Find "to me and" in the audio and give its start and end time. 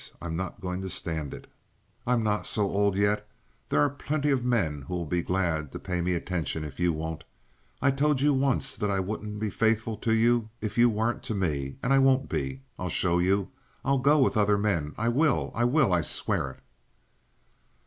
11.25-11.93